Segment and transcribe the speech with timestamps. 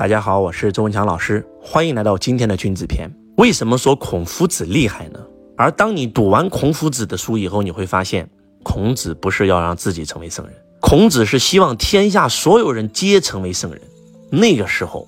[0.00, 3.06] 大家好，我是周文强老师，欢迎来到今天的君子篇。
[3.36, 5.20] 为什么说孔夫子厉害呢？
[5.58, 8.26] 而当你读完孔夫子的书以后，你会发现，
[8.62, 13.82] 孔子不是要让自己成为圣人，孔子是希望天下所有人皆成为圣人。
[14.30, 15.06] 那个时候，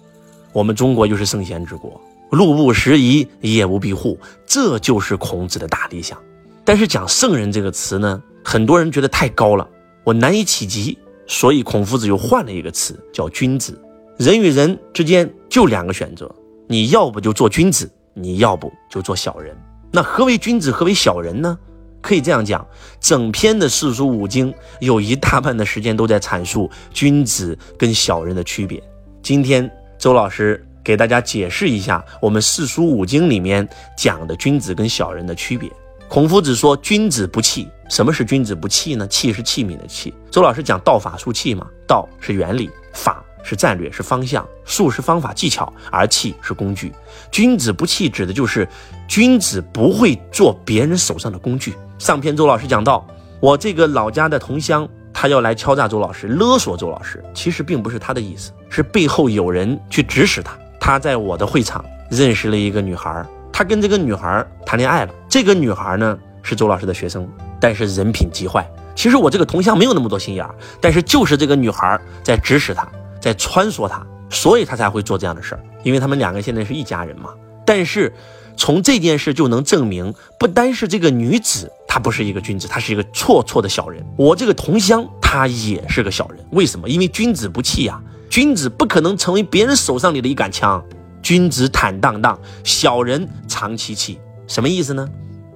[0.52, 1.98] 我们中国就是圣贤之国，
[2.30, 6.18] 路不拾遗，夜不闭户，这就是孔子的大理想。
[6.66, 9.66] 但是讲圣人这个词呢，很多人觉得太高了，
[10.04, 13.80] 我难以企及，所以孔夫子又换了一个词，叫君子。
[14.18, 16.32] 人与人之间就两个选择，
[16.68, 19.56] 你要不就做君子，你要不就做小人。
[19.90, 21.58] 那何为君子，何为小人呢？
[22.00, 22.66] 可以这样讲，
[23.00, 28.82] 整篇的四书五经有一大半的时间都在阐述君子跟小人的区别。
[29.22, 35.70] 今天周老师给大家解释一下我们四书五经里面讲的君子跟小人的区别。
[36.08, 39.06] 孔夫子说：“君子不器。”什么是君子不器呢？
[39.06, 40.12] 器是器皿的器。
[40.30, 46.92] 周老师讲道法术器嘛，道是原理，法是战略，是方向，术是方法技巧，而器是工具。
[47.30, 48.66] 君子不器指的就是
[49.08, 51.74] 君子不会做别人手上的工具。
[51.98, 53.06] 上篇周老师讲到，
[53.40, 60.52] 我这个老家的同乡，他要来敲诈周老师，勒索周老师，其实并不是他的意思，是背后有人去指使他。
[60.80, 63.24] 他在我的会场认识了一个女孩。
[63.52, 67.28] 他跟这个女孩谈恋爱了，这个女孩呢是周老师的学生，
[67.60, 68.66] 但是人品极坏。
[68.94, 72.88] 其实我这个同乡没有那么多心眼儿，但是就是这个女孩在指使他，
[73.22, 75.64] 在穿梭他，所以他才会做这样的事儿。
[75.82, 77.30] 因为他们两个现在是一家人嘛。
[77.64, 78.12] 但是
[78.56, 84.04] 从这件事就能证明，不单是这个女子，她不是一个君子，她是一个错错的小人。
[84.18, 86.88] 我这个同乡他也是个小人，为什么？
[86.88, 90.82] 因为君子不器呀，君子不可能成为别人手上里的一杆枪。
[91.22, 95.08] 君子坦荡荡，小人长戚戚，什么意思呢？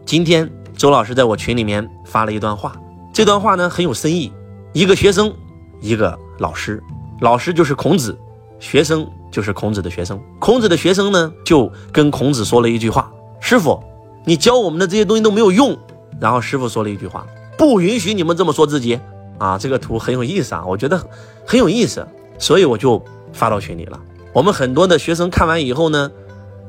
[0.04, 2.76] 今天周老师在我群里面发了一段话，
[3.12, 4.32] 这段话呢很有深意。
[4.72, 5.34] 一个学生，
[5.80, 6.80] 一个老师，
[7.20, 8.18] 老师就是孔子，
[8.58, 10.20] 学生就是孔子的学生。
[10.38, 13.82] 孔子的学生呢就跟孔子说了一句话：“师傅，
[14.24, 15.76] 你教我们的这些东西都没有用。”
[16.20, 17.26] 然后师傅说了一句话
[17.56, 18.98] ：“不允许你们这么说自己。”
[19.38, 20.98] 啊，这个图很有意思啊，我觉得
[21.44, 22.06] 很有意思，
[22.38, 23.04] 所以我就
[23.34, 24.00] 发到群里了。
[24.32, 26.10] 我们很多的学生看完以后呢，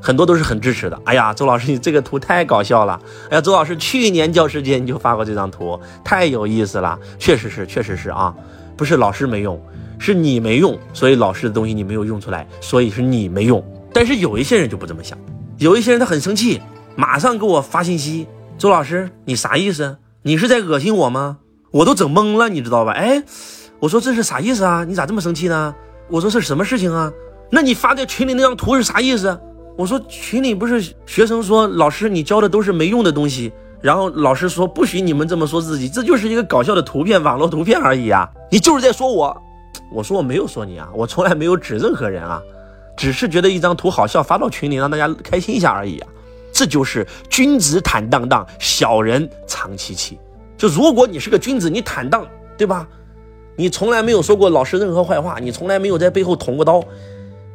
[0.02, 1.02] 很多都是很支持的。
[1.06, 3.00] 哎呀，周老师，你这个图太搞笑了！
[3.30, 7.00] 哎呀，周老师，去年教师节你就发过这张图，太有意思了。
[7.18, 8.36] 确实是，确实是啊，
[8.76, 9.58] 不是老师没用，
[10.00, 13.64] 是你没用，所以老师的东西你没有用出来，所以是你没用。
[13.94, 15.18] 但是有一些人就不这么想，
[15.58, 16.62] 有一些人他很生气，
[16.96, 18.28] 马上给我发信息：
[18.58, 19.98] 周老师，你啥意思？
[20.22, 21.38] 你是在恶心我吗？
[21.72, 22.92] 我都整懵了，你知道吧？
[22.92, 23.24] 哎，
[23.80, 24.84] 我说这是啥意思啊？
[24.84, 25.74] 你咋这么生气呢？
[26.10, 27.12] 我说是什么事情啊？
[27.50, 29.40] 那你发在群里那张图是啥意思？
[29.78, 38.28] 我说群里不是学生说老师你教的都是没用的东西，然后老师说不许你们这么说自己，这就是一个搞笑的图片，网络图片而已啊！
[38.52, 39.40] 你就是在说我，
[39.92, 42.42] 我说我没有说你啊，我从来没有指任何人啊，
[42.96, 46.08] 只是觉得一张图好笑，发到群里让大家开心一下而已啊！
[46.52, 50.20] 这就是君子坦荡荡，小人长戚戚。
[50.58, 52.26] 就如果你是个君子，你坦荡，
[52.58, 52.88] 对吧？
[53.56, 56.84] 你从来没有说过老师任何坏话，你从来没有在背后捅过刀。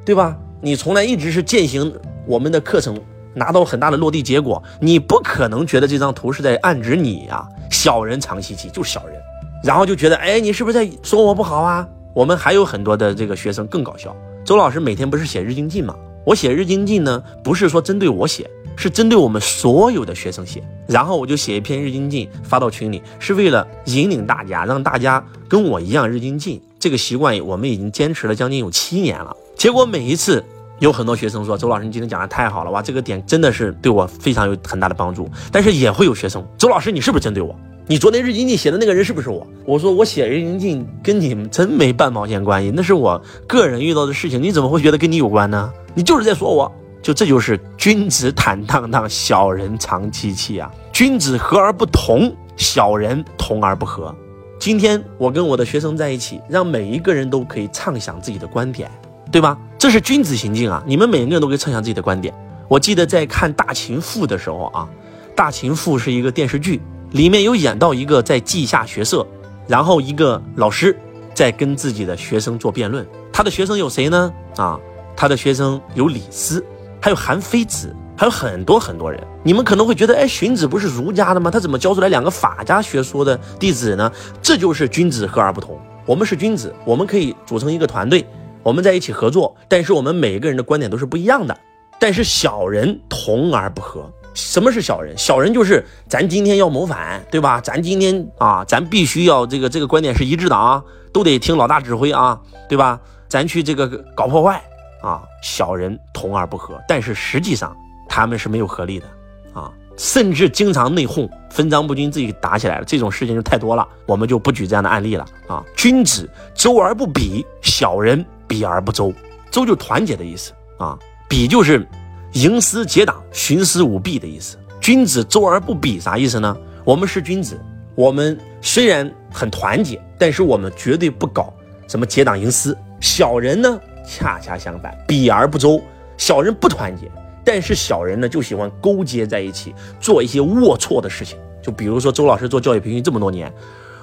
[0.04, 0.36] 对吧？
[0.60, 1.92] 你从来一直是践行
[2.26, 3.00] 我们的课程，
[3.34, 9.16] 拿到很大的落地结果，你不可能觉得这张图是在暗指你呀，小人长戚戚，就是小人，
[9.62, 11.88] 然后就觉得，哎，你是不是在说我不好啊？
[12.14, 14.14] 我们还有很多的这个学生更搞笑。
[14.44, 15.94] 周老师每天不是写日精进吗？
[16.26, 20.62] 我写日精进呢，不是说针对我写，是针对我们所有的学生写。
[20.86, 26.60] 然后我就写一篇日精进发到群里，是为了引领大家，让大家跟我一样日精进。
[26.78, 29.34] 这个习惯我们已经坚持了将近有七年了。
[29.56, 30.44] 结果每一次
[30.80, 37.56] 有很多学生说：“周老师，你今天讲的太好了，哇，这个点真的是对我非常有很大的帮助。”但是也会有学生：“周老师，你是不是针对我？
[37.86, 45.72] 你昨天日精进写的那个人是不是我？”我说：“我写日记跟你们真没半毛钱关系，那是我个人遇到的事情，你怎么会觉得跟你有关呢？
[45.94, 46.70] 你就是在说我，
[47.02, 50.70] 就这就是君子坦荡荡，小人长戚戚啊！
[50.92, 54.14] 君子和而不同，小人同而不和。
[54.58, 58.90] 今天我跟我的学生在一起，让每一个人都可以畅想自己的观点。”
[59.30, 59.56] 对吧？
[59.78, 60.82] 这是君子行径啊！
[60.86, 62.34] 你们每一个人都可以畅想自己的观点。
[62.68, 64.86] 我记得在看《大秦赋》的时候啊，
[65.34, 69.26] 《大秦赋》是一个电视剧，里面有演到一个在稷下学社，
[69.68, 70.98] 然后一个老师
[71.34, 73.06] 在跟自己的学生做辩论。
[73.32, 74.32] 他的学生有谁呢？
[74.56, 74.78] 啊，
[75.16, 76.64] 他的学生有李斯，
[77.00, 79.22] 还有韩非子，还有很多很多人。
[79.42, 81.50] 你们可能会觉得，哎，荀子不是儒家的吗？
[81.50, 84.10] 他怎么教出来两个法家学说的弟子呢？
[84.40, 85.78] 这就是君子和而不同。
[86.06, 88.26] 我们是君子，我们可以组成一个团队。
[88.62, 91.56] 我们在一起合作，但是我们每一个人的观点都是不一样的。
[91.98, 94.10] 但是小人同而不和。
[94.34, 95.16] 什么是小人？
[95.16, 97.60] 小人就是咱今天要谋反，对吧？
[97.60, 100.82] 咱今天啊，咱必须要这个这个观点是一致的啊，
[101.12, 102.98] 都得听老大指挥啊，对吧？
[103.28, 104.62] 咱去这个搞破坏
[105.02, 107.74] 啊，小人同而不和，但是实际上
[108.08, 109.06] 他们是没有合力的
[109.54, 115.64] 啊，甚至经常内讧，分赃不均，自己打起来了，这种事情就太多了，我们就不举这样的案例了啊。
[115.76, 119.12] 君子周而不比，小人比而不周。
[119.50, 120.98] 周就团结的意思啊，
[121.28, 121.86] 比就是
[122.32, 124.56] 营私结党、徇私舞弊的意思。
[124.80, 126.56] 君子周而不比啥意思呢？
[126.84, 127.60] 我们是君子，
[127.94, 131.52] 我们虽然很团结，但是我们绝对不搞
[131.86, 132.76] 什么结党营私。
[133.00, 135.82] 小人呢，恰恰相反，比而不周。
[136.16, 137.10] 小人不团结，
[137.44, 141.38] 但是小人呢就喜欢勾结在一起，做一些龌龊的事情。
[141.62, 143.52] 就比如说周老师做教育培训这么多年，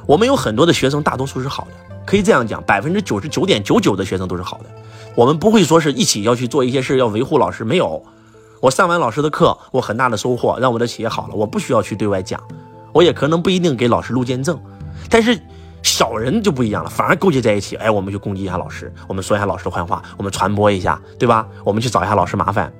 [0.06, 1.72] 我们有很多的学生，大多数是好的，
[2.06, 4.66] 可以这样讲，百分之九十九点九九的学生都是好的。
[5.16, 7.66] 我们不会说是一起要去做一些事，要维护老师。
[7.66, 8.02] 没有，
[8.62, 11.34] 我上完老师的课，我很大的收获，让我的企业好了。
[11.34, 12.42] 我不需要去对外讲，
[12.92, 14.60] 我也可能不一定给老师录见证。
[15.10, 15.40] 但是
[15.82, 17.78] 小人就不一样了，反而勾结在一起。
[17.78, 21.48] 哎，我们去攻击一下老师，我们说一下老师的坏话，我们传播一下，对吧？
[21.64, 22.72] 我们去找一下老师麻烦。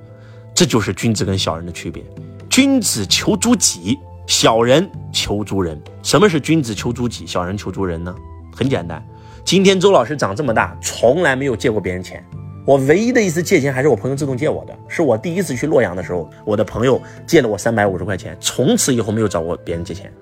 [0.54, 2.04] 这就是君子跟小人的区别。
[2.50, 5.80] 君子求诸己，小人求诸人。
[6.02, 8.14] 什么是君子求诸己，小人求诸人呢？
[8.54, 9.02] 很简单。
[9.46, 12.22] 今天周老师长这么大，从来没有借过别人钱。
[12.66, 20.12] 我唯一的一次借钱还是我朋友自动借我的，是我第一次去洛阳的时候，我的朋友借了我三百五十块钱，从此以后没有找过别人借钱。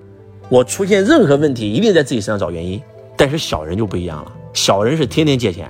[0.47, 2.81] 我出现任何问题，一定在自己身上找原因。
[3.15, 5.69] 但是小人就不一样了，小人是天天借钱，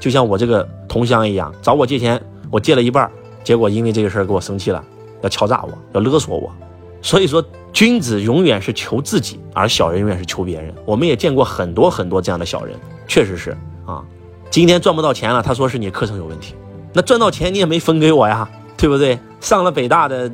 [0.00, 2.20] 就像我这个同乡一样，找我借钱，
[2.50, 3.08] 我借了一半，
[3.44, 4.84] 结果因为这个事儿给我生气了，
[5.22, 6.52] 要敲诈我，要勒索我。
[7.00, 7.42] 所以说，
[7.72, 10.74] 君子永远是求自己，而小人永远是求别人。
[10.84, 13.56] 我们也见过很多很多这样的小人，确实是
[13.86, 14.04] 啊。
[14.50, 16.56] 今天赚不到钱了，他说是你课程有问题。
[16.92, 19.16] 那赚到钱你也没分给我呀，对不对？
[19.40, 20.30] 上了北大的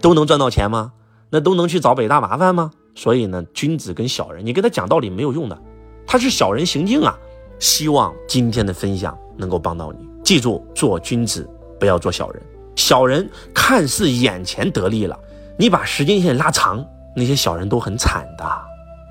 [0.00, 0.90] 都能赚到钱吗？
[1.28, 2.70] 那都能去找北大麻烦吗？
[2.94, 5.58] 所以呢，君子跟小人，你跟他讲道理没有用的，
[6.06, 7.14] 他是小人行径啊。
[7.58, 11.46] 希望今天的分享能够帮到你，记住做君子，
[11.78, 12.42] 不要做小人。
[12.74, 15.18] 小人看似眼前得利了。
[15.58, 16.82] 你把时间线拉长，
[17.14, 18.44] 那些小人都很惨的，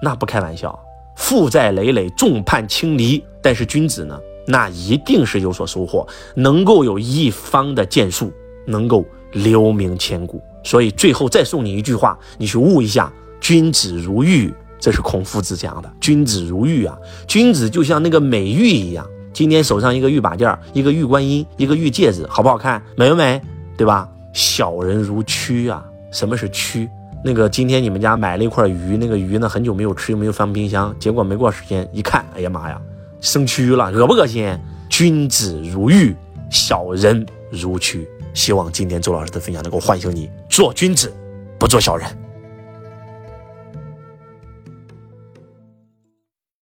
[0.01, 0.77] 那不开玩笑，
[1.15, 3.23] 负债累累，众叛亲离。
[3.39, 8.31] 但是君子呢，那一定是有所收获，能够有一方的建树，
[8.65, 10.41] 能够留名千古。
[10.63, 15.93] 所以最后再送你一句话，你去悟一下：君子如玉，这是孔夫子讲的。
[16.01, 16.97] 君子如玉啊，
[17.27, 19.05] 君子就像那个美玉一样。
[19.33, 22.81] 今天手上一个玉把件，一个玉观音，一个玉戒指，好不好看？
[22.95, 23.39] 美不美？
[23.77, 24.09] 对吧？
[24.33, 25.85] 小人如蛆啊。
[26.11, 26.89] 什么是蛆？
[27.23, 32.81] 那个今天你们家买了一块鱼，那个鱼呢很久没有吃，又没有放冰箱，结果没过时间一看，哎呀妈呀，
[33.21, 34.57] 生蛆了，恶不恶心？
[34.89, 36.15] 君子如玉，
[36.49, 38.07] 小人如蛆。
[38.33, 41.11] 希望今天周老师的分享能够唤醒你，做君子，
[41.57, 42.07] 不做小人。